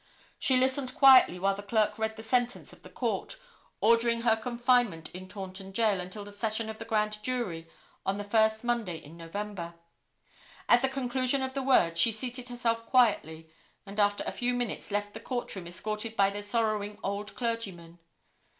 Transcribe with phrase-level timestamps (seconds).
[0.39, 3.37] She listened quietly while the clerk read the sentence of the Court,
[3.81, 7.69] ordering her confinement in Taunton Jail until the session of the grand jury
[8.03, 9.75] on the first Monday in November.
[10.67, 13.51] At the conclusion of the words, she seated herself quietly,
[13.85, 17.99] and after a few minutes left the court room escorted by the sorrowing old clergyman.